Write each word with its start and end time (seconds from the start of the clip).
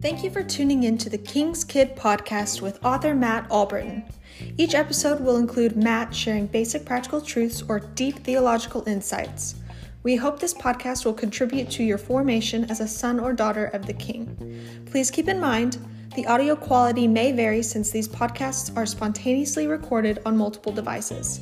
Thank 0.00 0.22
you 0.22 0.30
for 0.30 0.44
tuning 0.44 0.84
in 0.84 0.96
to 0.98 1.10
the 1.10 1.18
King's 1.18 1.64
Kid 1.64 1.96
podcast 1.96 2.62
with 2.62 2.84
author 2.84 3.14
Matt 3.14 3.48
Alberton. 3.50 4.08
Each 4.56 4.74
episode 4.74 5.20
will 5.20 5.36
include 5.38 5.76
Matt 5.76 6.14
sharing 6.14 6.46
basic 6.46 6.84
practical 6.84 7.20
truths 7.20 7.62
or 7.68 7.80
deep 7.80 8.20
theological 8.20 8.86
insights. 8.86 9.56
We 10.04 10.14
hope 10.14 10.38
this 10.38 10.54
podcast 10.54 11.04
will 11.04 11.14
contribute 11.14 11.68
to 11.72 11.82
your 11.82 11.98
formation 11.98 12.70
as 12.70 12.78
a 12.78 12.86
son 12.86 13.18
or 13.18 13.32
daughter 13.32 13.66
of 13.66 13.86
the 13.86 13.92
King. 13.92 14.84
Please 14.86 15.10
keep 15.10 15.26
in 15.26 15.40
mind, 15.40 15.78
the 16.14 16.26
audio 16.26 16.54
quality 16.54 17.08
may 17.08 17.32
vary 17.32 17.62
since 17.62 17.90
these 17.90 18.08
podcasts 18.08 18.74
are 18.76 18.86
spontaneously 18.86 19.66
recorded 19.66 20.20
on 20.24 20.36
multiple 20.36 20.72
devices. 20.72 21.40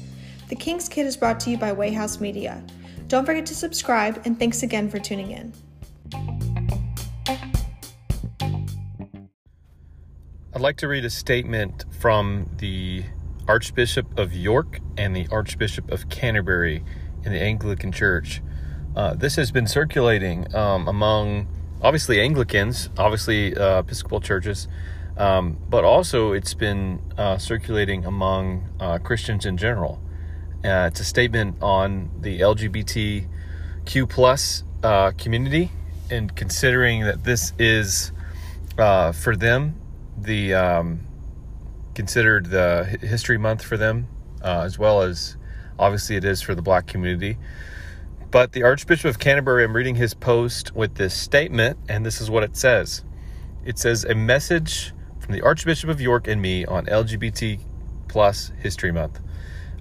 The 0.49 0.57
King's 0.57 0.89
Kid 0.89 1.05
is 1.05 1.17
brought 1.17 1.41
to 1.41 1.51
you 1.51 1.59
by 1.59 1.73
Wayhouse 1.73 2.21
Media. 2.21 2.65
Don't 3.09 3.25
forget 3.25 3.47
to 3.47 3.55
subscribe, 3.55 4.21
and 4.25 4.37
thanks 4.39 4.63
again 4.65 4.91
for 4.91 4.99
tuning 4.99 5.31
in. 5.31 5.53
I'd 10.53 10.61
like 10.61 10.77
to 10.79 10.89
read 10.89 11.05
a 11.05 11.11
statement 11.11 11.85
from 12.01 12.51
the 12.57 13.05
Archbishop 13.47 14.19
of 14.19 14.33
York 14.33 14.81
and 14.97 15.15
the 15.15 15.29
Archbishop 15.31 15.91
of 15.91 16.09
Canterbury 16.09 16.83
in 17.25 17.33
the 17.33 17.41
Anglican 17.41 17.93
Church. 17.93 18.43
Uh, 18.97 19.15
this 19.15 19.37
has 19.37 19.53
been 19.53 19.67
circulating 19.67 20.53
um, 20.57 20.89
among 20.89 21.47
obviously 21.83 22.21
Anglicans, 22.21 22.89
obviously 22.97 23.55
uh, 23.55 23.81
Episcopal 23.81 24.21
churches, 24.21 24.67
um, 25.17 25.59
but 25.69 25.85
also 25.85 26.33
it's 26.33 26.55
been 26.55 27.01
uh, 27.17 27.39
circulating 27.39 28.05
among 28.05 28.69
uh, 28.81 28.99
Christians 28.99 29.47
in 29.47 29.57
general. 29.57 30.01
Uh, 30.65 30.89
it's 30.91 31.01
a 31.01 31.05
statement 31.05 31.57
on 31.63 32.11
the 32.21 32.41
LGBTQ 32.41 34.09
plus 34.09 34.65
uh, 34.83 35.13
community, 35.13 35.71
and 36.11 36.35
considering 36.35 37.03
that 37.03 37.25
this 37.25 37.53
is 37.59 38.13
for 38.77 39.37
them 39.37 39.81
the 40.19 40.55
um, 40.55 41.01
considered 41.95 42.47
the 42.47 42.85
History 43.01 43.39
Month 43.39 43.63
for 43.63 43.77
them, 43.77 44.09
uh, 44.43 44.61
as 44.61 44.79
well 44.79 45.03
as 45.03 45.37
obviously 45.79 46.17
it 46.17 46.25
is 46.25 46.43
for 46.43 46.55
the 46.55 46.63
Black 46.63 46.87
community. 46.87 47.39
But 48.31 48.53
the 48.53 48.65
Archbishop 48.65 49.09
of 49.09 49.19
Canterbury, 49.19 49.65
I'm 49.65 49.75
reading 49.75 49.95
his 49.95 50.15
post 50.15 50.75
with 50.75 50.97
this 50.97 51.15
statement, 51.15 51.79
and 51.89 52.05
this 52.05 52.21
is 52.21 52.31
what 52.31 52.43
it 52.43 52.57
says. 52.57 53.05
It 53.65 53.79
says 53.79 54.05
a 54.05 54.15
message 54.15 54.93
from 55.21 55.35
the 55.35 55.43
Archbishop 55.43 55.89
of 55.89 56.01
York 56.01 56.29
and 56.29 56.41
me 56.41 56.65
on 56.65 56.87
LGBT 56.87 57.61
plus 58.09 58.53
History 58.61 58.93
Month. 58.93 59.21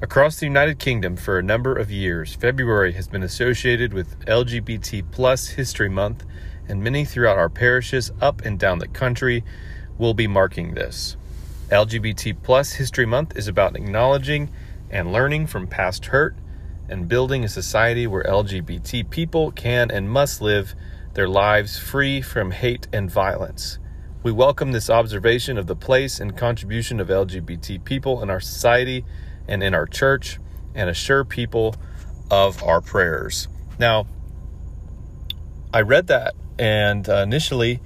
Across 0.05 0.35
the 0.35 0.45
United 0.45 0.77
Kingdom 0.77 1.17
for 1.17 1.39
a 1.39 1.43
number 1.43 1.75
of 1.75 1.89
years, 1.89 2.35
February 2.35 2.91
has 2.91 3.07
been 3.07 3.23
associated 3.23 3.91
with 3.91 4.23
LGBT 4.27 5.03
plus 5.11 5.47
History 5.47 5.89
Month, 5.89 6.23
and 6.67 6.83
many 6.83 7.05
throughout 7.05 7.39
our 7.39 7.49
parishes 7.49 8.11
up 8.21 8.43
and 8.45 8.59
down 8.59 8.77
the 8.77 8.87
country 8.87 9.43
will 9.97 10.13
be 10.13 10.27
marking 10.27 10.75
this. 10.75 11.17
LGBT 11.71 12.37
Plus 12.43 12.73
History 12.73 13.07
Month 13.07 13.35
is 13.35 13.47
about 13.47 13.75
acknowledging 13.75 14.51
and 14.91 15.11
learning 15.11 15.47
from 15.47 15.65
past 15.65 16.05
hurt 16.05 16.35
and 16.87 17.09
building 17.09 17.43
a 17.43 17.49
society 17.49 18.05
where 18.05 18.23
LGBT 18.25 19.09
people 19.09 19.51
can 19.53 19.89
and 19.89 20.07
must 20.07 20.39
live 20.39 20.75
their 21.15 21.27
lives 21.27 21.79
free 21.79 22.21
from 22.21 22.51
hate 22.51 22.87
and 22.93 23.09
violence. 23.09 23.79
We 24.21 24.31
welcome 24.31 24.71
this 24.71 24.91
observation 24.91 25.57
of 25.57 25.65
the 25.65 25.75
place 25.75 26.19
and 26.19 26.37
contribution 26.37 26.99
of 26.99 27.07
LGBT 27.07 27.83
people 27.83 28.21
in 28.21 28.29
our 28.29 28.39
society 28.39 29.03
and 29.47 29.63
in 29.63 29.73
our 29.73 29.85
church 29.85 30.39
and 30.73 30.89
assure 30.89 31.23
people 31.23 31.75
of 32.29 32.63
our 32.63 32.81
prayers. 32.81 33.47
Now, 33.79 34.07
I 35.73 35.81
read 35.81 36.07
that 36.07 36.35
and 36.57 37.07
uh, 37.07 37.17
initially 37.17 37.81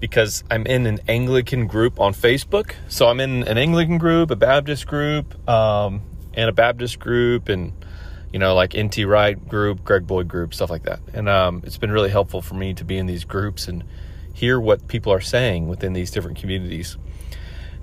because 0.00 0.44
I'm 0.50 0.66
in 0.66 0.86
an 0.86 1.00
Anglican 1.08 1.66
group 1.66 1.98
on 1.98 2.12
Facebook. 2.12 2.74
So 2.88 3.06
I'm 3.06 3.20
in 3.20 3.42
an 3.44 3.58
Anglican 3.58 3.98
group, 3.98 4.30
a 4.30 4.36
Baptist 4.36 4.86
group, 4.86 5.48
um, 5.48 6.02
and 6.34 6.48
a 6.48 6.52
Baptist 6.52 6.98
group, 6.98 7.48
and 7.48 7.72
you 8.32 8.38
know, 8.38 8.54
like 8.54 8.76
NT 8.76 9.06
Wright 9.06 9.48
group, 9.48 9.84
Greg 9.84 10.06
Boyd 10.06 10.28
group, 10.28 10.52
stuff 10.52 10.68
like 10.68 10.82
that. 10.82 11.00
And 11.12 11.28
um, 11.28 11.62
it's 11.64 11.78
been 11.78 11.92
really 11.92 12.10
helpful 12.10 12.42
for 12.42 12.54
me 12.54 12.74
to 12.74 12.84
be 12.84 12.98
in 12.98 13.06
these 13.06 13.24
groups 13.24 13.68
and 13.68 13.84
hear 14.34 14.60
what 14.60 14.88
people 14.88 15.12
are 15.12 15.20
saying 15.20 15.68
within 15.68 15.92
these 15.92 16.10
different 16.10 16.36
communities. 16.36 16.98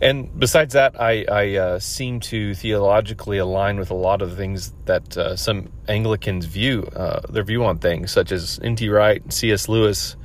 And 0.02 0.40
besides 0.40 0.74
that, 0.74 1.00
I, 1.00 1.26
I 1.32 1.56
uh, 1.58 1.80
seem 1.80 2.20
to 2.22 2.56
theologically 2.56 3.38
align 3.38 3.78
with 3.78 3.92
a 3.92 3.96
lot 3.96 4.24
of 4.24 4.32
the 4.32 4.36
things 4.36 4.74
that 4.86 5.16
uh, 5.16 5.36
some 5.36 5.72
Anglicans 5.88 6.46
view, 6.46 6.90
uh, 6.96 7.22
their 7.30 7.44
view 7.44 7.64
on 7.64 7.78
things, 7.78 8.12
such 8.12 8.32
as 8.32 8.60
N.T. 8.64 8.90
Wright, 8.90 9.22
C.S. 9.32 9.70
Lewis, 9.70 10.16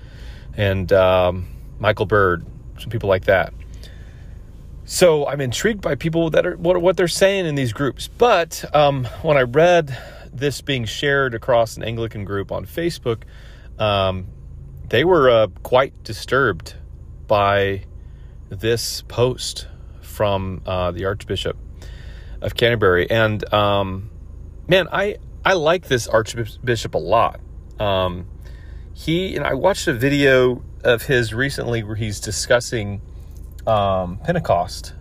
and 0.57 0.91
um, 0.95 1.47
Michael 1.79 2.07
Bird, 2.07 2.47
some 2.79 2.89
people 2.89 3.11
like 3.11 3.27
that. 3.27 3.53
So 4.87 5.27
I'm 5.27 5.43
intrigued 5.43 5.83
by 5.83 5.95
people 5.95 6.31
that 6.31 6.47
are 6.47 6.57
what, 6.57 6.81
what 6.81 6.97
they're 6.97 7.07
saying 7.07 7.45
in 7.45 7.55
these 7.55 7.75
groups. 7.75 8.09
But 8.09 8.65
um, 8.75 9.05
when 9.21 9.37
I 9.37 9.43
read 9.43 9.99
this 10.33 10.63
being 10.63 10.87
shared 10.87 11.35
across 11.35 11.77
an 11.77 11.83
Anglican 11.83 12.25
group 12.25 12.51
on 12.51 12.65
Facebook, 12.65 13.25
um, 13.79 14.29
they 14.89 15.05
were 15.05 15.29
uh, 15.29 15.47
quite 15.63 16.03
disturbed 16.03 16.77
by 17.27 17.85
this 18.49 19.03
post 19.03 19.67
from 20.01 20.63
uh, 20.67 20.91
the 20.93 21.05
Archbishop 21.05 21.57
of 22.41 22.55
Canterbury. 22.55 23.11
And 23.11 23.53
um, 23.53 24.11
man, 24.69 24.89
I 24.93 25.17
I 25.45 25.55
like 25.55 25.89
this 25.89 26.09
Archbishop 26.09 26.95
a 26.95 26.99
lot. 26.99 27.41
Um, 27.79 28.27
he 28.95 29.37
and 29.37 29.45
I 29.45 29.55
watched 29.55 29.87
a 29.89 29.93
video 29.93 30.63
of 30.85 31.03
his 31.03 31.35
recently 31.35 31.83
where 31.83 31.97
he's 31.97 32.21
discussing 32.21 33.01
um, 33.67 34.19
Pentecost 34.19 34.95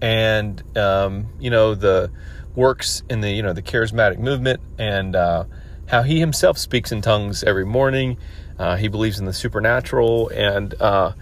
and 0.00 0.62
um, 0.76 1.28
you 1.38 1.50
know 1.50 1.74
the 1.74 2.10
works 2.54 3.02
in 3.08 3.20
the 3.20 3.30
you 3.30 3.42
know 3.42 3.52
the 3.52 3.62
charismatic 3.62 4.18
movement 4.18 4.60
and 4.78 5.16
uh, 5.16 5.44
how 5.86 6.02
he 6.02 6.20
himself 6.20 6.58
speaks 6.58 6.92
in 6.92 7.00
tongues 7.00 7.42
every 7.42 7.64
morning. 7.64 8.18
Uh, 8.58 8.76
he 8.76 8.88
believes 8.88 9.20
in 9.20 9.24
the 9.24 9.32
supernatural, 9.32 10.28
and 10.30 10.74
uh, 10.80 11.12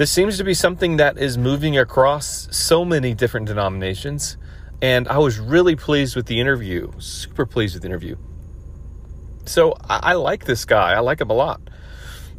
this 0.00 0.10
seems 0.10 0.38
to 0.38 0.44
be 0.44 0.54
something 0.54 0.96
that 0.96 1.18
is 1.18 1.36
moving 1.36 1.76
across 1.76 2.48
so 2.56 2.86
many 2.86 3.12
different 3.12 3.46
denominations. 3.46 4.38
And 4.80 5.06
I 5.06 5.18
was 5.18 5.38
really 5.38 5.76
pleased 5.76 6.16
with 6.16 6.24
the 6.24 6.40
interview, 6.40 6.90
super 6.98 7.44
pleased 7.44 7.74
with 7.74 7.82
the 7.82 7.88
interview. 7.90 8.16
So 9.44 9.76
I, 9.90 10.00
I 10.02 10.12
like 10.14 10.46
this 10.46 10.64
guy. 10.64 10.94
I 10.94 11.00
like 11.00 11.20
him 11.20 11.28
a 11.28 11.34
lot. 11.34 11.60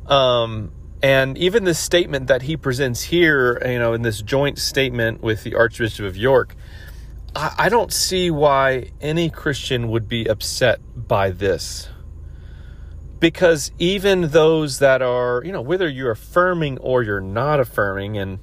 Um, 0.08 0.72
and 1.04 1.38
even 1.38 1.64
the 1.64 1.76
statement 1.76 2.30
that 2.30 2.42
he 2.42 2.58
presents 2.58 3.04
here, 3.04 3.62
you 3.64 3.78
know, 3.78 3.94
in 3.94 4.02
this 4.02 4.24
joint 4.24 4.58
statement 4.58 5.22
with 5.22 5.44
the 5.44 5.54
Archbishop 5.54 6.08
of 6.08 6.18
York, 6.18 6.56
I 7.36 7.70
don't 7.70 7.94
see 7.94 8.32
why 8.32 8.90
any 9.00 9.30
Christian 9.30 9.90
would 9.90 10.08
be 10.08 10.26
upset 10.26 10.80
by 10.96 11.30
this. 11.30 11.90
Because 13.22 13.72
even 13.78 14.30
those 14.30 14.80
that 14.80 15.02
are, 15.02 15.42
you 15.46 15.54
know, 15.54 15.62
whether 15.62 15.88
you're 15.88 16.12
affirming 16.12 16.78
or 16.80 17.04
you're 17.04 17.22
not 17.22 17.62
affirming, 17.62 18.18
and 18.18 18.40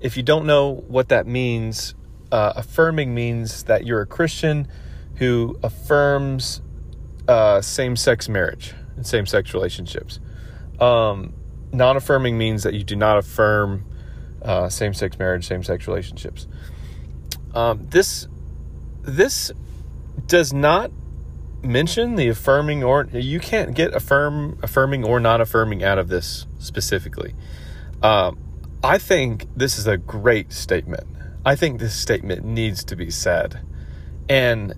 if 0.00 0.18
you 0.18 0.22
don't 0.22 0.44
know 0.44 0.84
what 0.88 1.08
that 1.08 1.26
means, 1.26 1.94
uh, 2.30 2.52
affirming 2.56 3.14
means 3.14 3.62
that 3.62 3.86
you're 3.86 4.02
a 4.02 4.06
Christian 4.06 4.68
who 5.14 5.58
affirms 5.62 6.60
uh, 7.28 7.60
same 7.60 7.96
sex 7.96 8.28
marriage 8.28 8.74
and 8.96 9.06
same 9.06 9.24
sex 9.24 9.54
relationships. 9.54 10.20
Um, 10.80 11.32
non 11.72 11.96
affirming 11.96 12.36
means 12.36 12.64
that 12.64 12.74
you 12.74 12.84
do 12.84 12.96
not 12.96 13.18
affirm 13.18 13.86
uh, 14.42 14.68
same 14.68 14.94
sex 14.94 15.18
marriage, 15.18 15.46
same 15.46 15.62
sex 15.62 15.86
relationships. 15.86 16.46
Um, 17.54 17.86
this 17.88 18.26
this 19.02 19.52
does 20.26 20.52
not 20.52 20.90
mention 21.66 22.16
the 22.16 22.28
affirming 22.28 22.82
or 22.82 23.04
you 23.12 23.40
can't 23.40 23.74
get 23.74 23.94
affirm 23.94 24.58
affirming 24.62 25.04
or 25.04 25.20
not 25.20 25.40
affirming 25.40 25.82
out 25.82 25.98
of 25.98 26.08
this 26.08 26.46
specifically. 26.58 27.34
Um, 28.02 28.38
I 28.82 28.98
think 28.98 29.46
this 29.56 29.78
is 29.78 29.86
a 29.86 29.96
great 29.96 30.52
statement. 30.52 31.06
I 31.44 31.56
think 31.56 31.80
this 31.80 31.94
statement 31.94 32.44
needs 32.44 32.84
to 32.84 32.96
be 32.96 33.10
said, 33.10 33.60
and 34.28 34.74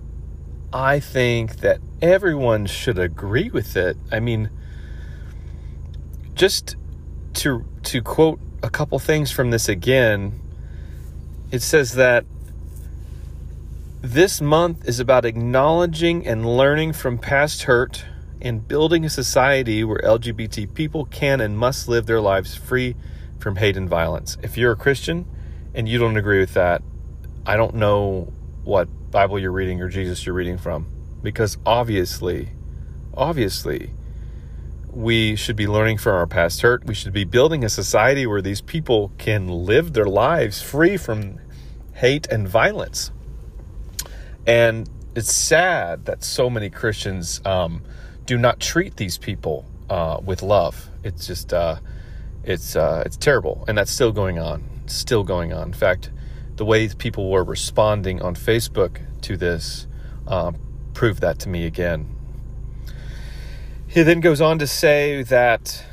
I 0.71 0.99
think 0.99 1.57
that 1.57 1.79
everyone 2.01 2.67
should 2.67 2.99
agree 2.99 3.49
with 3.49 3.75
it. 3.75 3.97
I 4.11 4.19
mean, 4.19 4.49
just 6.35 6.75
to 7.35 7.65
to 7.83 8.01
quote 8.01 8.39
a 8.61 8.69
couple 8.69 8.99
things 8.99 9.31
from 9.31 9.51
this 9.51 9.67
again, 9.67 10.39
it 11.51 11.61
says 11.61 11.93
that 11.93 12.25
this 14.01 14.39
month 14.39 14.87
is 14.87 15.01
about 15.01 15.25
acknowledging 15.25 16.25
and 16.25 16.45
learning 16.45 16.93
from 16.93 17.17
past 17.17 17.63
hurt 17.63 18.05
and 18.41 18.65
building 18.65 19.03
a 19.03 19.09
society 19.09 19.83
where 19.83 19.99
LGBT 19.99 20.73
people 20.73 21.03
can 21.05 21.41
and 21.41 21.57
must 21.57 21.89
live 21.89 22.05
their 22.05 22.21
lives 22.21 22.55
free 22.55 22.95
from 23.39 23.57
hate 23.57 23.75
and 23.75 23.89
violence. 23.89 24.37
If 24.41 24.57
you're 24.57 24.71
a 24.71 24.77
Christian 24.77 25.25
and 25.73 25.89
you 25.89 25.99
don't 25.99 26.15
agree 26.15 26.39
with 26.39 26.53
that, 26.53 26.81
I 27.45 27.57
don't 27.57 27.75
know 27.75 28.31
what 28.63 28.87
Bible 29.11 29.37
you're 29.37 29.51
reading 29.51 29.81
or 29.81 29.89
Jesus 29.89 30.25
you're 30.25 30.35
reading 30.35 30.57
from 30.57 30.87
because 31.21 31.57
obviously 31.65 32.53
obviously 33.13 33.91
we 34.91 35.35
should 35.35 35.57
be 35.57 35.67
learning 35.67 35.97
from 35.97 36.13
our 36.13 36.27
past 36.27 36.61
hurt. 36.61 36.85
We 36.85 36.93
should 36.93 37.11
be 37.11 37.25
building 37.25 37.65
a 37.65 37.69
society 37.69 38.25
where 38.25 38.41
these 38.41 38.61
people 38.61 39.11
can 39.17 39.47
live 39.49 39.91
their 39.91 40.07
lives 40.07 40.61
free 40.61 40.95
from 40.95 41.39
hate 41.95 42.27
and 42.27 42.47
violence. 42.47 43.11
And 44.49 44.89
it's 45.15 45.31
sad 45.31 46.05
that 46.05 46.23
so 46.23 46.49
many 46.49 46.71
Christians 46.71 47.39
um, 47.45 47.83
do 48.25 48.35
not 48.35 48.59
treat 48.59 48.95
these 48.95 49.15
people 49.15 49.63
uh, 49.91 50.19
with 50.25 50.41
love. 50.41 50.89
It's 51.03 51.27
just 51.27 51.53
uh, 51.53 51.75
it's 52.43 52.75
uh, 52.75 53.03
it's 53.05 53.15
terrible, 53.15 53.63
and 53.67 53.77
that's 53.77 53.91
still 53.91 54.11
going 54.11 54.39
on. 54.39 54.67
it's 54.83 54.95
Still 54.95 55.23
going 55.23 55.53
on. 55.53 55.67
In 55.67 55.73
fact, 55.73 56.09
the 56.55 56.65
way 56.65 56.89
people 56.89 57.29
were 57.29 57.43
responding 57.43 58.23
on 58.23 58.33
Facebook 58.33 58.99
to 59.21 59.37
this 59.37 59.85
uh, 60.27 60.53
proved 60.95 61.21
that 61.21 61.37
to 61.41 61.49
me 61.49 61.67
again. 61.67 62.09
He 63.85 64.01
then 64.01 64.19
goes 64.19 64.41
on 64.41 64.57
to 64.57 64.65
say 64.65 65.21
that 65.21 65.85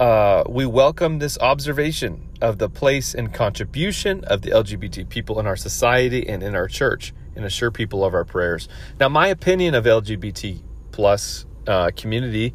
uh, 0.00 0.42
we 0.48 0.66
welcome 0.66 1.20
this 1.20 1.38
observation 1.38 2.30
of 2.40 2.58
the 2.58 2.68
place 2.68 3.14
and 3.14 3.32
contribution 3.32 4.24
of 4.24 4.42
the 4.42 4.50
LGBT 4.50 5.08
people 5.08 5.38
in 5.38 5.46
our 5.46 5.56
society 5.56 6.28
and 6.28 6.42
in 6.42 6.56
our 6.56 6.66
church, 6.66 7.14
and 7.36 7.44
assure 7.44 7.70
people 7.70 8.04
of 8.04 8.14
our 8.14 8.24
prayers. 8.24 8.68
Now, 9.00 9.08
my 9.08 9.28
opinion 9.28 9.74
of 9.74 9.84
LGBT 9.84 10.62
plus 10.92 11.46
uh, 11.66 11.90
community 11.96 12.54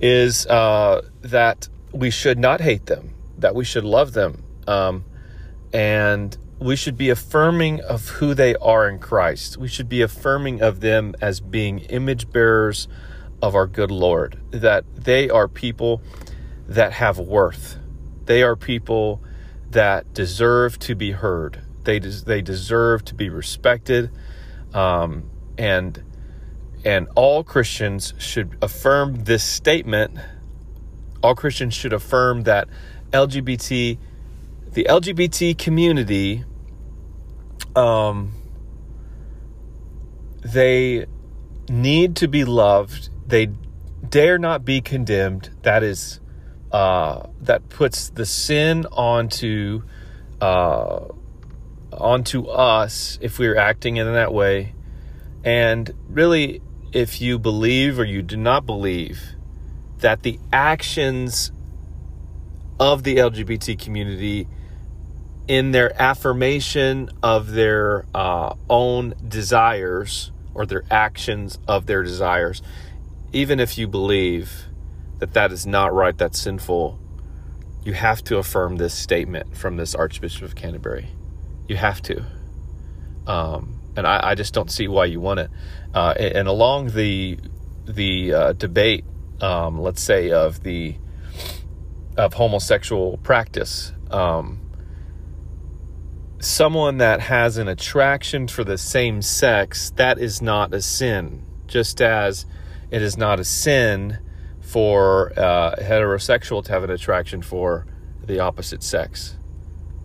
is 0.00 0.46
uh, 0.46 1.02
that 1.22 1.68
we 1.92 2.10
should 2.10 2.38
not 2.38 2.60
hate 2.60 2.86
them, 2.86 3.14
that 3.38 3.54
we 3.54 3.64
should 3.64 3.84
love 3.84 4.12
them, 4.12 4.42
um, 4.66 5.04
and 5.72 6.36
we 6.58 6.76
should 6.76 6.96
be 6.96 7.10
affirming 7.10 7.80
of 7.82 8.08
who 8.08 8.34
they 8.34 8.54
are 8.56 8.88
in 8.88 8.98
Christ. 8.98 9.56
We 9.56 9.68
should 9.68 9.88
be 9.88 10.02
affirming 10.02 10.62
of 10.62 10.80
them 10.80 11.14
as 11.20 11.40
being 11.40 11.80
image 11.80 12.30
bearers 12.30 12.88
of 13.42 13.54
our 13.54 13.66
good 13.66 13.90
Lord, 13.90 14.40
that 14.50 14.84
they 14.94 15.28
are 15.28 15.48
people 15.48 16.00
that 16.66 16.92
have 16.92 17.18
worth. 17.18 17.78
They 18.24 18.42
are 18.42 18.56
people 18.56 19.22
that 19.70 20.14
deserve 20.14 20.78
to 20.80 20.94
be 20.94 21.12
heard. 21.12 21.60
They 21.86 21.98
des- 21.98 22.24
they 22.24 22.42
deserve 22.42 23.02
to 23.06 23.14
be 23.14 23.30
respected, 23.30 24.10
um, 24.74 25.30
and 25.56 26.02
and 26.84 27.08
all 27.14 27.42
Christians 27.42 28.12
should 28.18 28.58
affirm 28.60 29.24
this 29.24 29.42
statement. 29.42 30.18
All 31.22 31.34
Christians 31.34 31.72
should 31.72 31.94
affirm 31.94 32.42
that 32.42 32.68
LGBT, 33.12 33.98
the 34.72 34.84
LGBT 34.84 35.56
community, 35.56 36.44
um, 37.74 38.32
they 40.42 41.06
need 41.68 42.16
to 42.16 42.28
be 42.28 42.44
loved 42.44 43.08
they 43.26 43.46
dare 44.08 44.38
not 44.38 44.64
be 44.64 44.80
condemned. 44.80 45.50
That 45.62 45.82
is, 45.82 46.20
uh, 46.70 47.26
that 47.42 47.68
puts 47.68 48.10
the 48.10 48.24
sin 48.24 48.86
onto, 48.92 49.82
uh, 50.40 51.06
onto 51.92 52.46
us 52.46 53.18
if 53.20 53.38
we're 53.38 53.56
acting 53.56 53.96
in 53.96 54.12
that 54.12 54.32
way. 54.32 54.74
And 55.44 55.92
really, 56.08 56.62
if 56.92 57.20
you 57.20 57.38
believe 57.38 57.98
or 57.98 58.04
you 58.04 58.22
do 58.22 58.36
not 58.36 58.66
believe 58.66 59.34
that 59.98 60.22
the 60.22 60.38
actions 60.52 61.52
of 62.78 63.02
the 63.02 63.16
LGBT 63.16 63.78
community 63.78 64.48
in 65.48 65.70
their 65.70 66.00
affirmation 66.00 67.08
of 67.22 67.52
their 67.52 68.04
uh, 68.14 68.54
own 68.68 69.14
desires 69.26 70.32
or 70.54 70.66
their 70.66 70.82
actions 70.90 71.58
of 71.68 71.86
their 71.86 72.02
desires 72.02 72.62
even 73.36 73.60
if 73.60 73.76
you 73.76 73.86
believe 73.86 74.66
that 75.18 75.34
that 75.34 75.52
is 75.52 75.66
not 75.66 75.92
right, 75.92 76.16
that's 76.16 76.40
sinful, 76.40 76.98
you 77.84 77.92
have 77.92 78.22
to 78.24 78.38
affirm 78.38 78.76
this 78.76 78.94
statement 78.94 79.56
from 79.56 79.76
this 79.76 79.94
Archbishop 79.94 80.42
of 80.42 80.54
Canterbury. 80.54 81.08
You 81.68 81.76
have 81.76 82.00
to. 82.02 82.24
Um, 83.26 83.80
and 83.96 84.06
I, 84.06 84.30
I, 84.30 84.34
just 84.34 84.54
don't 84.54 84.70
see 84.70 84.88
why 84.88 85.06
you 85.06 85.20
want 85.20 85.40
it. 85.40 85.50
Uh, 85.94 86.14
and, 86.16 86.46
along 86.46 86.88
the 86.90 87.38
the 87.86 88.32
uh, 88.32 88.52
debate, 88.52 89.04
um, 89.40 89.80
let's 89.80 90.02
say 90.02 90.30
of 90.30 90.62
the 90.62 90.96
of 92.16 92.34
homosexual 92.34 93.16
practice, 93.18 93.92
um, 94.10 94.60
someone 96.40 96.98
that 96.98 97.20
has 97.20 97.56
an 97.56 97.68
attraction 97.68 98.46
for 98.46 98.64
the 98.64 98.78
same 98.78 99.22
sex, 99.22 99.90
that 99.96 100.18
is 100.18 100.40
not 100.40 100.72
a 100.72 100.82
sin. 100.82 101.42
Just 101.66 102.00
as 102.00 102.46
it 102.90 103.02
is 103.02 103.16
not 103.16 103.40
a 103.40 103.44
sin 103.44 104.18
for 104.60 105.32
uh, 105.36 105.74
heterosexual 105.76 106.64
to 106.64 106.72
have 106.72 106.84
an 106.84 106.90
attraction 106.90 107.42
for 107.42 107.86
the 108.24 108.40
opposite 108.40 108.82
sex. 108.82 109.36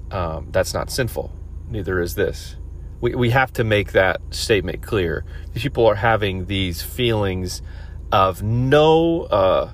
Um, 0.09 0.47
that's 0.51 0.73
not 0.73 0.91
sinful. 0.91 1.31
Neither 1.71 2.01
is 2.01 2.15
this. 2.15 2.57
We, 2.99 3.15
we 3.15 3.29
have 3.31 3.51
to 3.53 3.63
make 3.63 3.93
that 3.93 4.21
statement 4.29 4.81
clear. 4.83 5.25
These 5.53 5.63
people 5.63 5.87
are 5.87 5.95
having 5.95 6.45
these 6.45 6.81
feelings 6.81 7.61
of 8.11 8.43
no, 8.43 9.23
uh, 9.23 9.71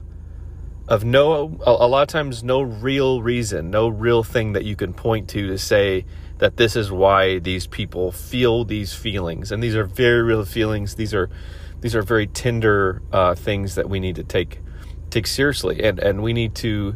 of 0.88 1.04
no, 1.04 1.60
a, 1.66 1.72
a 1.72 1.88
lot 1.88 2.04
of 2.04 2.08
times, 2.08 2.44
no 2.44 2.62
real 2.62 3.22
reason, 3.22 3.72
no 3.72 3.88
real 3.88 4.24
thing 4.24 4.54
that 4.54 4.64
you 4.64 4.76
can 4.76 4.94
point 4.94 5.28
to 5.30 5.48
to 5.48 5.58
say 5.58 6.06
that 6.38 6.58
this 6.58 6.76
is 6.76 6.92
why 6.92 7.40
these 7.40 7.66
people 7.66 8.12
feel 8.12 8.64
these 8.64 8.94
feelings. 8.94 9.52
And 9.52 9.62
these 9.62 9.76
are 9.76 9.84
very 9.84 10.22
real 10.22 10.46
feelings. 10.46 10.96
These 10.96 11.14
are 11.14 11.30
these 11.82 11.96
are 11.96 12.02
very 12.02 12.28
tender 12.28 13.02
uh, 13.12 13.36
things 13.36 13.76
that 13.76 13.90
we 13.90 14.00
need 14.00 14.16
to 14.16 14.24
take 14.24 14.62
take 15.10 15.28
seriously, 15.28 15.84
and 15.84 16.00
and 16.00 16.22
we 16.22 16.34
need 16.34 16.56
to 16.56 16.96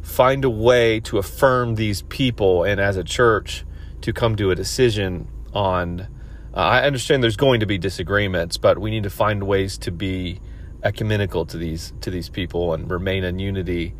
find 0.00 0.44
a 0.44 0.50
way 0.50 1.00
to 1.00 1.18
affirm 1.18 1.76
these 1.76 2.02
people, 2.02 2.64
and 2.64 2.80
as 2.80 2.96
a 2.96 3.04
church, 3.04 3.64
to 4.02 4.12
come 4.12 4.36
to 4.36 4.50
a 4.50 4.54
decision 4.54 5.28
on. 5.52 6.08
Uh, 6.54 6.58
I 6.58 6.82
understand 6.84 7.22
there's 7.22 7.36
going 7.36 7.60
to 7.60 7.66
be 7.66 7.78
disagreements, 7.78 8.58
but 8.58 8.78
we 8.78 8.90
need 8.90 9.04
to 9.04 9.10
find 9.10 9.44
ways 9.44 9.78
to 9.78 9.90
be 9.90 10.40
ecumenical 10.82 11.46
to 11.46 11.56
these 11.56 11.92
to 12.00 12.10
these 12.10 12.28
people 12.28 12.74
and 12.74 12.90
remain 12.90 13.24
in 13.24 13.38
unity 13.38 13.94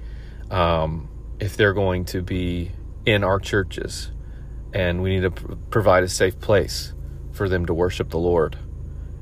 um, 0.51 1.09
if 1.41 1.57
they're 1.57 1.73
going 1.73 2.05
to 2.07 2.23
be 2.23 2.73
in 3.07 3.25
our 3.25 3.39
churches, 3.39 4.11
and 4.73 5.03
we 5.03 5.11
need 5.11 5.23
to 5.23 5.31
pr- 5.31 5.55
provide 5.71 6.05
a 6.05 6.09
safe 6.09 6.39
place 6.41 6.93
for 7.33 7.49
them 7.49 7.65
to 7.67 7.75
worship 7.75 8.11
the 8.11 8.19
Lord 8.19 8.59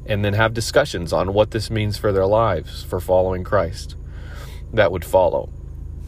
and 0.07 0.25
then 0.25 0.35
have 0.35 0.53
discussions 0.53 1.13
on 1.13 1.33
what 1.33 1.53
this 1.53 1.71
means 1.71 1.97
for 1.97 2.13
their 2.13 2.27
lives 2.27 2.83
for 2.83 3.01
following 3.01 3.45
Christ 3.45 3.97
that 4.73 4.91
would 4.91 5.05
follow. 5.05 5.51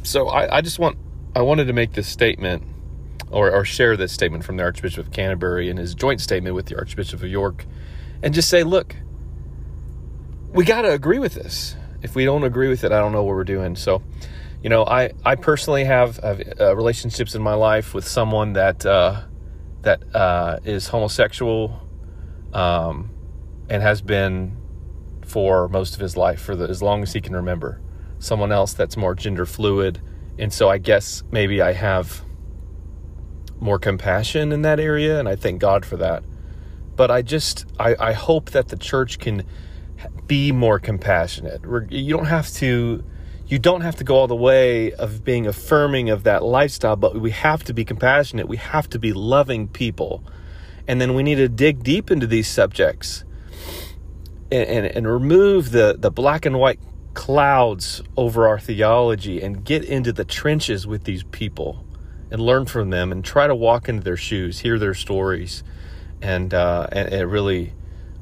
So 0.02 0.28
I, 0.28 0.56
I 0.56 0.60
just 0.60 0.78
want 0.78 0.98
I 1.34 1.42
wanted 1.42 1.66
to 1.66 1.72
make 1.72 1.92
this 1.92 2.08
statement 2.08 2.64
or, 3.32 3.50
or 3.50 3.64
share 3.64 3.96
this 3.96 4.12
statement 4.12 4.44
from 4.44 4.56
the 4.56 4.62
Archbishop 4.62 5.06
of 5.06 5.12
Canterbury 5.12 5.70
and 5.70 5.78
his 5.78 5.94
joint 5.94 6.20
statement 6.20 6.54
with 6.54 6.66
the 6.66 6.76
Archbishop 6.76 7.22
of 7.22 7.28
York 7.28 7.66
and 8.22 8.32
just 8.34 8.48
say, 8.48 8.62
look, 8.62 8.94
we 10.52 10.64
got 10.64 10.82
to 10.82 10.92
agree 10.92 11.18
with 11.18 11.34
this. 11.34 11.76
If 12.02 12.14
we 12.14 12.24
don't 12.24 12.44
agree 12.44 12.68
with 12.68 12.84
it, 12.84 12.92
I 12.92 12.98
don't 12.98 13.12
know 13.12 13.22
what 13.22 13.34
we're 13.34 13.44
doing. 13.44 13.74
So, 13.76 14.02
you 14.62 14.70
know, 14.70 14.84
I, 14.84 15.12
I 15.24 15.34
personally 15.34 15.84
have, 15.84 16.18
have 16.18 16.42
uh, 16.60 16.76
relationships 16.76 17.34
in 17.34 17.42
my 17.42 17.54
life 17.54 17.94
with 17.94 18.06
someone 18.06 18.52
that 18.52 18.84
uh, 18.86 19.22
that 19.82 20.02
uh, 20.14 20.58
is 20.64 20.88
homosexual. 20.88 21.80
Um, 22.52 23.12
and 23.72 23.82
has 23.82 24.02
been 24.02 24.54
for 25.24 25.66
most 25.68 25.94
of 25.94 26.00
his 26.00 26.14
life, 26.14 26.40
for 26.40 26.54
the, 26.54 26.68
as 26.68 26.82
long 26.82 27.02
as 27.02 27.14
he 27.14 27.22
can 27.22 27.34
remember. 27.34 27.80
Someone 28.18 28.52
else 28.52 28.74
that's 28.74 28.98
more 28.98 29.14
gender 29.14 29.46
fluid. 29.46 30.00
And 30.38 30.52
so 30.52 30.68
I 30.68 30.76
guess 30.76 31.22
maybe 31.30 31.62
I 31.62 31.72
have 31.72 32.22
more 33.62 33.78
compassion 33.78 34.52
in 34.52 34.62
that 34.62 34.80
area, 34.80 35.18
and 35.18 35.28
I 35.28 35.36
thank 35.36 35.60
God 35.60 35.86
for 35.86 35.96
that. 35.96 36.22
But 36.96 37.10
I 37.10 37.22
just, 37.22 37.64
I, 37.78 37.96
I 37.98 38.12
hope 38.12 38.50
that 38.50 38.68
the 38.68 38.76
church 38.76 39.18
can 39.18 39.44
be 40.26 40.52
more 40.52 40.78
compassionate. 40.78 41.62
You 41.90 42.16
don't 42.16 42.26
have 42.26 42.50
to 42.54 43.04
you 43.46 43.58
don't 43.58 43.82
have 43.82 43.96
to 43.96 44.04
go 44.04 44.16
all 44.16 44.28
the 44.28 44.34
way 44.34 44.92
of 44.92 45.24
being 45.24 45.46
affirming 45.46 46.08
of 46.08 46.24
that 46.24 46.42
lifestyle, 46.42 46.96
but 46.96 47.20
we 47.20 47.32
have 47.32 47.62
to 47.64 47.74
be 47.74 47.84
compassionate. 47.84 48.48
We 48.48 48.56
have 48.56 48.88
to 48.90 48.98
be 48.98 49.12
loving 49.12 49.68
people. 49.68 50.24
And 50.88 51.00
then 51.00 51.14
we 51.14 51.22
need 51.22 51.34
to 51.34 51.50
dig 51.50 51.82
deep 51.82 52.10
into 52.10 52.26
these 52.26 52.48
subjects 52.48 53.24
and, 54.50 54.66
and, 54.66 54.86
and 54.86 55.06
remove 55.06 55.70
the, 55.70 55.96
the 55.98 56.10
black 56.10 56.46
and 56.46 56.58
white 56.58 56.80
clouds 57.12 58.00
over 58.16 58.48
our 58.48 58.58
theology 58.58 59.42
and 59.42 59.62
get 59.62 59.84
into 59.84 60.14
the 60.14 60.24
trenches 60.24 60.86
with 60.86 61.04
these 61.04 61.22
people 61.24 61.84
and 62.32 62.40
learn 62.40 62.64
from 62.64 62.88
them 62.88 63.12
and 63.12 63.22
try 63.22 63.46
to 63.46 63.54
walk 63.54 63.90
into 63.90 64.02
their 64.02 64.16
shoes, 64.16 64.58
hear 64.60 64.78
their 64.78 64.94
stories, 64.94 65.62
and 66.22 66.52
uh, 66.54 66.88
and 66.90 67.12
it 67.12 67.26
really 67.26 67.74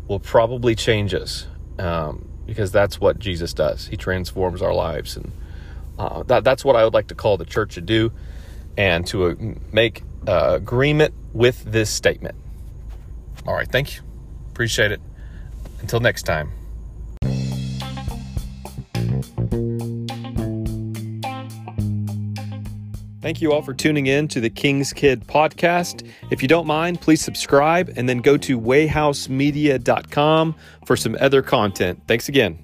will 0.08 0.18
probably 0.18 0.74
change 0.74 1.14
us 1.14 1.46
um, 1.78 2.28
because 2.44 2.72
that's 2.72 3.00
what 3.00 3.20
Jesus 3.20 3.54
does. 3.54 3.86
He 3.86 3.96
transforms 3.96 4.62
our 4.62 4.74
lives, 4.74 5.16
and 5.16 5.30
uh, 5.96 6.24
that 6.24 6.42
that's 6.42 6.64
what 6.64 6.74
I 6.74 6.82
would 6.82 6.92
like 6.92 7.06
to 7.06 7.14
call 7.14 7.36
the 7.36 7.44
church 7.44 7.74
to 7.76 7.80
do, 7.80 8.12
and 8.76 9.06
to 9.06 9.26
uh, 9.26 9.34
make 9.72 10.02
uh, 10.26 10.54
agreement 10.54 11.14
with 11.32 11.62
this 11.62 11.88
statement. 11.88 12.34
All 13.46 13.54
right, 13.54 13.70
thank 13.70 13.94
you, 13.94 14.02
appreciate 14.50 14.90
it. 14.90 15.00
Until 15.80 16.00
next 16.00 16.24
time. 16.24 16.59
Thank 23.20 23.42
you 23.42 23.52
all 23.52 23.60
for 23.62 23.74
tuning 23.74 24.06
in 24.06 24.28
to 24.28 24.40
the 24.40 24.48
King's 24.48 24.92
Kid 24.94 25.26
podcast. 25.26 26.08
If 26.30 26.40
you 26.40 26.48
don't 26.48 26.66
mind, 26.66 27.00
please 27.02 27.20
subscribe 27.20 27.92
and 27.96 28.08
then 28.08 28.18
go 28.18 28.36
to 28.38 28.58
wayhousemedia.com 28.58 30.54
for 30.86 30.96
some 30.96 31.16
other 31.20 31.42
content. 31.42 32.00
Thanks 32.06 32.30
again. 32.30 32.58